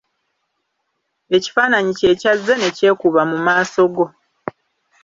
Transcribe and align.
Ekifaananyi 1.35 1.91
kye 1.99 2.11
kyazze 2.21 2.53
ne 2.57 2.69
kyekuba 2.77 3.21
mu 3.31 3.37
maaso 3.45 3.81
go. 3.95 4.05